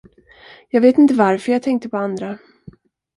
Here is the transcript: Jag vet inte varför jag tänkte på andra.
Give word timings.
Jag 0.69 0.81
vet 0.81 0.97
inte 0.97 1.13
varför 1.13 1.51
jag 1.51 1.63
tänkte 1.63 1.89
på 1.89 1.97
andra. 1.97 2.37